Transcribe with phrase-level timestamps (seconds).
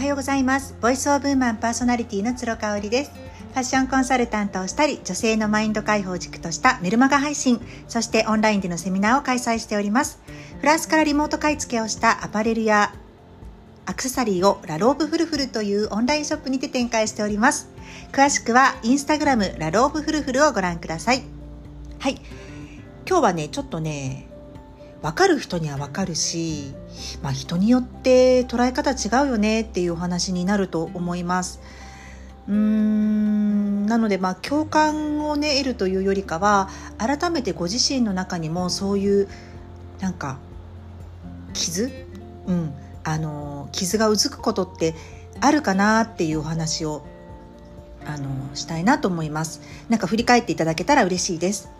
[0.00, 0.74] はようございます。
[0.80, 3.10] Voice of Woman パーソナリティの鶴香織です。
[3.10, 10.18] ファッションコンサルタントをしたり女性のマインド解放軸としたメルマガ配信そしてオンラインでのセミナーを開催しております。
[10.60, 12.94] フランスからリモート買い付けをしたアパレルや
[13.84, 17.68] アクセサリーをラローブフルフルというオンラインショップにて展開しております。
[18.10, 21.22] 詳しくはインスタグラムラローブフルフルをご覧ください。
[21.98, 22.22] はい。
[23.06, 24.29] 今日はねちょっとね
[25.02, 26.74] 分かる人には分かるし、
[27.22, 31.60] まあ、人によって捉え方違うよねっていうお話になると思います。
[32.48, 36.68] うーんなのでまあ共感をね得るというよりかは
[36.98, 39.28] 改めてご自身の中にもそういう
[40.00, 40.38] なんか
[41.52, 41.90] 傷、
[42.46, 42.72] うん、
[43.04, 44.94] あの傷がうずくことって
[45.40, 47.04] あるかなっていうお話を
[48.06, 49.60] あのしたいなと思います。
[49.88, 51.70] なんか振り返っていただけたら嬉しいです。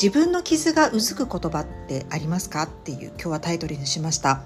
[0.00, 2.64] 自分の傷がうずく言葉ってありますか？
[2.64, 4.42] っていう今日はタイトルにしました。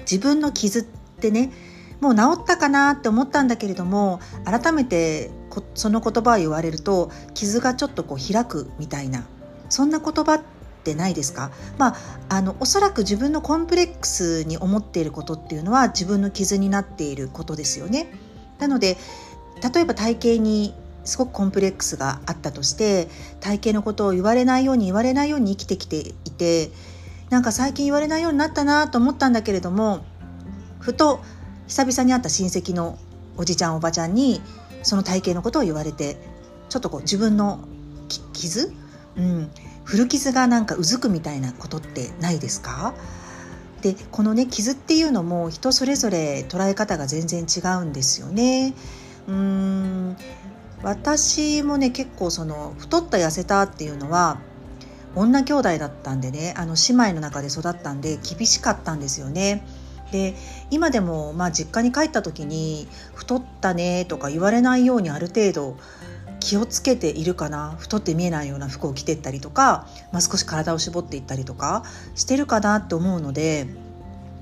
[0.00, 1.52] 自分の傷ってね
[2.00, 5.30] もう治ったかなって思ったんだけれども改めて
[5.74, 9.24] その言葉を言われると傷がちょっとこう開くみたいな
[9.68, 10.42] そんな言葉っ
[10.82, 11.52] てないですか？
[11.78, 11.96] まあ
[12.28, 18.12] あのおそらく自分のコンプレックスに思っていることっていうのは自分の傷になっていることですよね。
[18.58, 18.96] なので
[19.74, 20.74] 例えば体型に
[21.04, 23.08] すごくコンプレックスがあったとして
[23.40, 26.70] 体型のことを言われないように言われないように生きてきていて
[27.30, 30.04] なんか最近言われないようになったなと思ったんだけれども
[30.78, 31.20] ふと
[31.66, 32.98] 久々に会った親戚の
[33.36, 34.42] おじちゃんおばちゃんに
[34.82, 36.16] その体型のことを言われて
[36.68, 37.60] ちょっとこう自分の
[38.32, 38.72] 傷、
[39.16, 39.50] うん、
[39.84, 42.94] 古傷がなんかうずくみたいなことってないですか？
[43.80, 48.74] でこのね傷っていうのも人それぞれ捉え方が全然違うんですよね。
[49.26, 50.16] うん。
[50.82, 54.40] 私もね結構その太った痩せたっていうのは
[55.14, 59.64] 女兄弟だったんでねあの姉妹の中で育ったんで厳しかったんですよね。
[60.10, 60.34] で
[60.70, 65.76] 今でもまあ実家に帰った時に「太ったね」とか言われないようにある程度
[66.38, 71.84] 気をつけているかな太って見えないような服を着てったりとか、まあ、少し体を絞っていったりとか
[72.14, 73.68] してるかなって思うので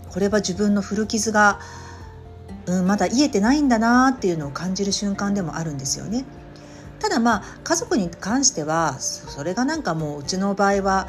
[0.08, 1.60] これは自分の古傷が
[2.70, 6.24] うん、まだ癒えてないんだなっていうのを感じる瞬間でもあるんですよね。
[7.00, 11.08] ただまあ家族に関してはそれがなんかもううちの場合は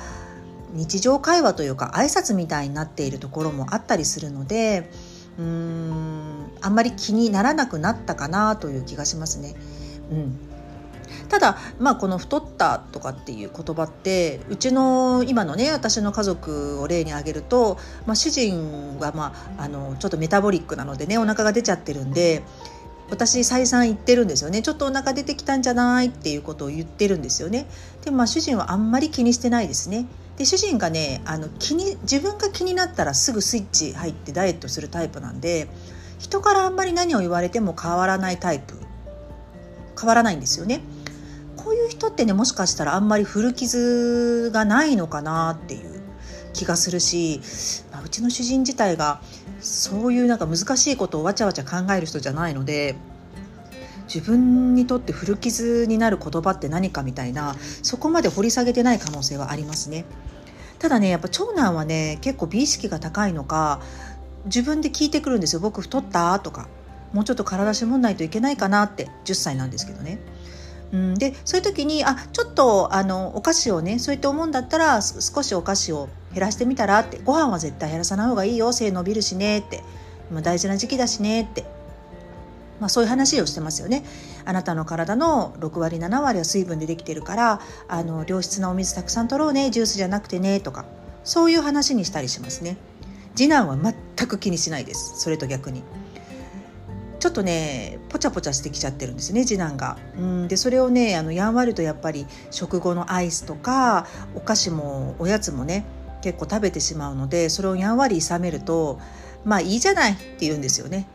[0.73, 4.89] 日常会話というか挨拶みたいになっているところもあったりするので
[5.37, 9.55] うーんあんまり気にならなくなったかなという気がしますね。
[10.11, 10.50] うん
[11.31, 22.43] ただ、まあ、この「太った」とかっていう言葉ってうちの今のね私の家族を例に挙げると、まあ、主人は、まあ、あのちょっとメタボリックなのでねお腹が出ちゃってるんで
[23.09, 24.61] 私再三言ってるんですよね。
[24.61, 27.65] ちょっとお腹出てきたんじゃないっていうことを言ってるんですよね。
[28.03, 30.07] でもまあ主人はあんまり気にしてないですね。
[30.37, 35.69] で主人がねあの気に自分が気になったらすぐスイッチ入ってダイエットするタイプなんで
[36.19, 38.75] 人からあんまり何を言われても変わらないタイプ。
[39.99, 40.81] 変わらないんですよね。
[41.91, 46.01] 人ってねもしかしたらあんまり古傷がないのかなっていう
[46.53, 47.41] 気がするし、
[47.91, 49.21] まあ、うちの主人自体が
[49.59, 52.95] そういうなんか難しいことをわちゃわちゃ考える人じゃないので
[54.13, 60.05] 自分にとって古傷になる言葉って何かみたいなそこまで掘り下げてない可能性はありますね。
[60.79, 63.81] ただねやっぱ長男はね結構美意識が高いのか
[64.45, 66.67] 自分で聞いてくるんですよ「僕太った?」とか
[67.13, 70.19] 「もうちょっと体絞んないといけないかな」って10歳なんですけどね。
[70.91, 79.83] うん、でそういう時にあちょっとあのお菓子をねそういって思うんだったら少しお菓子を減らしてみたらってご飯は絶対減らさない方がいいよ背伸びるしねって。
[80.31, 81.65] 今大事な時期だしねって、
[82.79, 84.03] まあ、そういう話をしてますよね。
[84.45, 90.85] あなたの体の6割7割は水分でできてるからあの良質なお水たくさん取ろうねジュースじゃなくてねとか。
[91.23, 92.77] そういう話にしたりしますね。
[93.35, 95.83] 次男は全く気にしないですそれと逆に。
[97.21, 99.97] ちょっとねポチャポチャしてきちゃってるんですね次男が。
[100.17, 105.85] うんでそれをねあのやんわりとやっぱり食後のアイスとかお菓子もおやつもね
[106.23, 108.99] 結構食べてしまうのでそれをやんわりいさめると
[109.45, 111.07] まあいいじゃないって言うんですよね。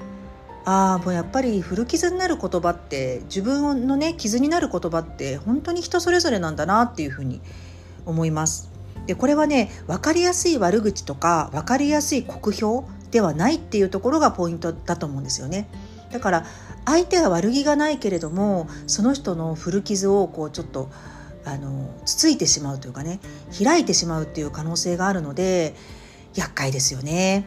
[0.65, 7.41] ああもうやっぱり古傷になる言葉って自分のね傷になる言葉って本当に人それぞれなんだなっていうふうに
[8.05, 8.71] 思います。
[9.09, 15.69] でこれはね分かりやすい悪口とか分かりやすい酷評ではないっていうところがポイントだと思うんですよね。
[16.11, 16.47] だから
[16.85, 20.89] 相手は悪気がないけれどもその人の古傷をこうちょっと
[21.45, 23.21] あのつついてしまうというかね
[23.57, 25.75] 開いてしまうっていう可能性があるので
[26.35, 27.47] 厄介ですよね。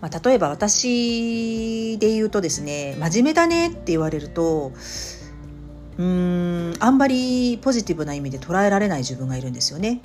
[0.00, 4.72] まあ、例えば私で言うとですね「真面目だね」って言われると
[5.98, 10.00] うーんあんまりポジティブな意味で捉えられない自分がいるんですよね。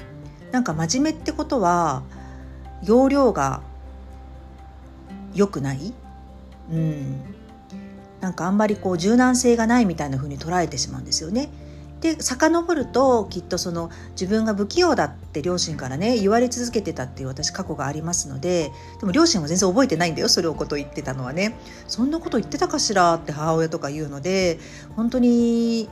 [0.51, 2.01] なんか真面目ってことは
[2.83, 3.61] 容量が
[5.35, 5.93] 良くない
[6.71, 7.23] うん
[8.21, 11.49] なんかあんまりこう柔軟性がないみたいな風に捉えてしまうんですよね。
[11.99, 21.55] で遡るときっとその自分が不器用だって両親からね言われ続けてたっていう私過去がありますのででも両親は全然覚えてないんだよそれをこと言ってたのはね
[21.87, 24.59] そんなこと言ってたかしらって母親とか言うので
[24.97, 25.87] 本当に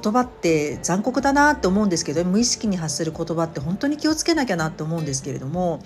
[0.00, 5.82] 言葉って残酷だなって思うんですけど無意識に発する言葉って本当に気をつけなきゃなって思うんですけれども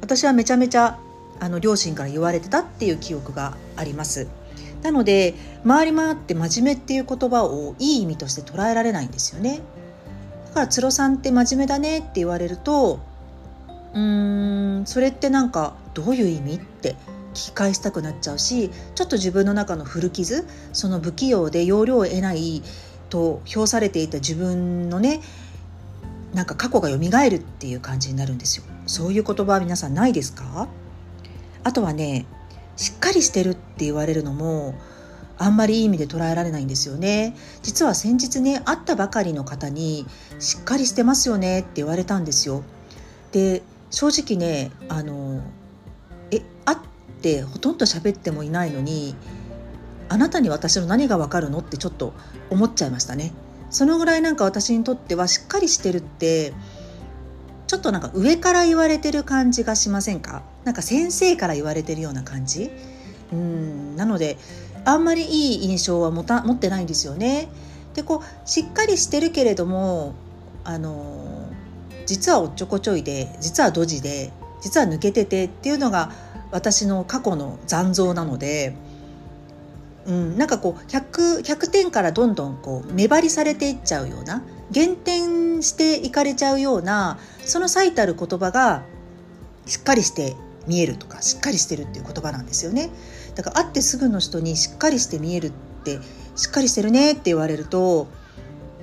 [0.00, 0.98] 私はめちゃめちゃ
[1.40, 4.28] あの両親から言われてたっていう記憶があります。
[4.82, 5.34] なので
[5.66, 9.60] 回り回って真面目っていう言葉をいい意味として捉えられないんですよね。
[10.48, 13.00] だからつろさんって真面目だねって言われると
[13.94, 16.54] うーんそれってなんかどういう意味？
[16.54, 16.96] って
[17.34, 22.62] 聞き返したくなっちゃうしちょっと自分の中の古傷その不器用で要領を得ない
[23.08, 25.20] と評されていた自分のね
[26.32, 28.64] なんか過去が蘇るっていう感じになるんですよ。
[28.86, 30.68] そういう言葉は皆さんないですか？
[31.64, 32.26] あとはね
[32.76, 34.74] しっかりしてるって言われるのも
[35.36, 37.34] あんまりいい意味で捉えられないんですよね。
[37.62, 40.06] 実は先日ね会ったばかりの方に
[40.38, 42.62] しっかりしてますよねって言われたんですよ。
[43.32, 45.40] で正直ねあの
[46.30, 46.78] え会っ
[47.22, 49.14] てほとんど喋ってもいないのに
[50.10, 52.12] あなたに私の何がわかるのってちょっと
[52.50, 53.32] 思っちゃいましたね。
[53.70, 56.52] そのぐらいなんか私にとってはしっかりしてるって
[57.70, 60.42] ちょっとなんか上から言われてる感じがしませんか？
[60.64, 62.68] なんか先生から言われてるような感じ？
[63.32, 64.38] うんなので
[64.84, 67.48] あんまりいい印象は持た持ってないんですよね。
[67.94, 70.14] でこうしっかりしてるけれども
[70.64, 71.48] あの
[72.06, 76.10] 実はおっちょこちょいで実はドジで実は抜けててっていうのが
[76.50, 78.74] 私の過去の残像なので、
[80.06, 88.84] うん、なんかこう 100, 100点からどんどんこう目張りされていっちゃうような減点していかれちゃうようなその最たる言葉が
[89.66, 90.36] しっかりして
[90.66, 92.90] 見えるとかしっかりしてるっていう言葉なんですよね
[93.34, 95.52] だから会ってすぐの人にしっかりして見えるっ
[95.84, 95.98] て
[96.36, 98.08] しっかりしてるねって言われると、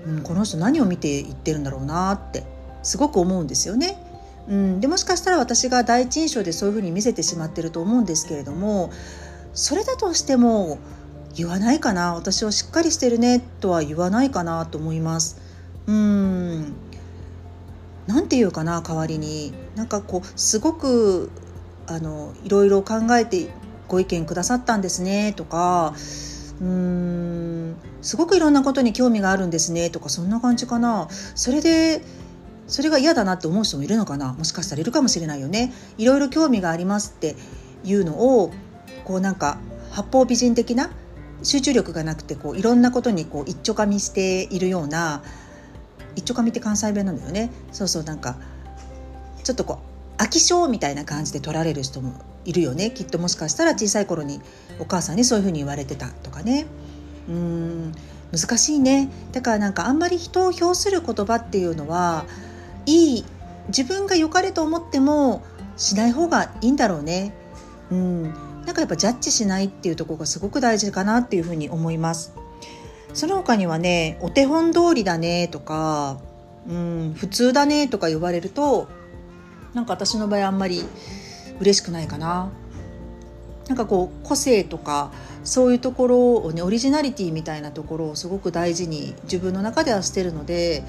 [0.05, 2.43] うん、この人何を見て言ってるんだろうなって
[2.83, 3.97] すごく思うんですよね。
[4.47, 8.91] うん、でもしかしたら私が第一印象でそういうふうに見せてしまってると思うんですけれども
[9.53, 10.79] それだとしても
[11.35, 15.46] 言わないかな私はしっかりしてるねとは言わないかなと思います。
[15.87, 16.73] うん。
[18.05, 19.53] なんていうかな代わりに。
[19.75, 21.29] なんかこうすごく
[21.85, 23.49] あのいろいろ考えて
[23.87, 25.93] ご意見くださったんですねとか。
[26.61, 27.75] うーん。
[28.01, 30.09] すごくいろんなことに興味があるんですねとか。
[30.09, 31.07] そんな感じかな。
[31.35, 32.01] それで
[32.67, 34.33] それが嫌だなって思う人もいるのかな。
[34.33, 35.73] もしかしたらいるかもしれないよね。
[35.97, 37.35] いろいろ興味がありますって
[37.85, 38.51] いうのを
[39.05, 39.57] こうなんか
[39.91, 40.89] 八方美人的な
[41.43, 45.23] 集中力がなくてこういろんなことにこう一丁かみしているような
[46.17, 47.51] 一丁かみって関西弁なんだよね。
[47.71, 48.37] そうそうなんか
[49.43, 49.79] ちょっとこ
[50.17, 52.91] う飽き性みたいな感じで取られる人もいるよね。
[52.91, 54.41] きっともしかしたら小さい頃に
[54.79, 56.65] お母さんにそういうふうに言われてたとかね。
[57.29, 57.91] うん
[58.31, 59.09] 難しいね。
[59.31, 62.25] だからなんかあんまり人を評する言葉っていうのは
[62.85, 63.25] いい
[63.67, 65.43] 自分が良かれと思っても
[65.77, 67.33] しない方がいいんだろうね。
[67.91, 68.23] うん。
[68.65, 72.33] なんかやっぱジャッジしないっていうとこがすごく大事かなっていうふうに思います。
[73.17, 76.19] その他にはねお手本通りだねとか
[76.69, 78.87] うん普通だねとか言われると
[79.73, 80.83] なんか私の場合あんまり
[81.59, 82.51] 嬉しくないかな。
[83.67, 85.11] なんかこう個性とか
[85.43, 90.83] そういうところをねオリジナリティみたいなところをすごく大事に自分の中ではしてるので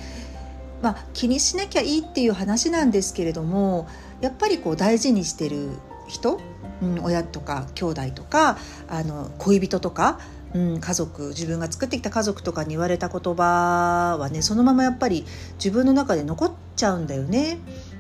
[0.83, 3.89] まあ気にしなきゃいいっていう話なんですけれども
[4.21, 5.71] やっぱりこう大事にしてる
[6.07, 6.39] 人、
[6.83, 10.21] うん、親とか兄弟とかあの恋人とか
[10.55, 15.27] うん、家族自分が作ってきた家族とかに言われた言葉はねそのままやっぱり
[15.57, 17.59] 自分の中で残っちゃうんだよね。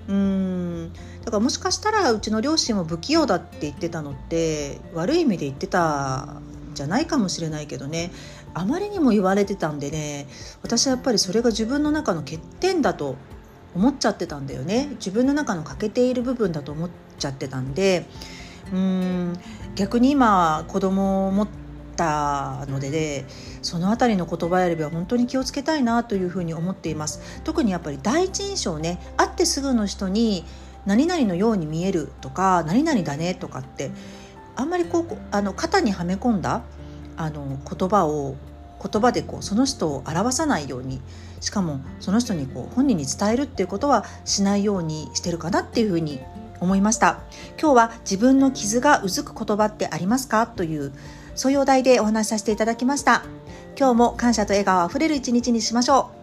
[0.08, 0.92] うん。
[1.24, 8.10] だからもしかしたらうちの両親も不器用だって言ってたのって悪い意味で言ってたんじゃないかもしれないけどね。
[8.54, 10.26] あまりにも言われてたんでね
[10.62, 13.16] 私はやっぱりそれが自分の中の欠点だと
[13.74, 14.88] 思っちゃってたんだよね。
[14.94, 18.06] 自分の中の欠けている部分だと思っちゃってたんで。
[18.72, 19.34] うん。
[19.74, 21.67] 逆に今子供を持って
[21.98, 23.24] ったのでで
[23.60, 27.42] その辺りの言葉選びは本当に気をつけたいなというふうに思っています。
[27.42, 30.44] 特にやっぱり第一印象ね会ってすぐの人に
[30.86, 33.90] 何々のように見えるとか何々だねとかって
[34.54, 36.62] あんまりこうあの肩にはめ込んだ
[37.16, 38.36] あの言葉を
[38.80, 41.00] 言葉でこうその人を表さないように
[41.40, 46.20] しかもその人にこう本人に伝えるっていうことはしないようにしてるかなっていうふうに
[46.60, 47.20] 思いました。
[47.60, 50.46] 今日は自分の傷がうずく言葉ってありますか？
[50.46, 50.92] という
[51.38, 53.22] そういうお題でお話しさせていただきました。
[53.78, 56.17] 今日も感謝と笑顔あふれる一日にしましょう。